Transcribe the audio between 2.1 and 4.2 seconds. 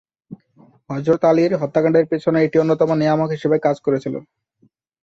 পিছনে এটি অন্যতম নিয়ামক হিসেবে কাজ করেছিল।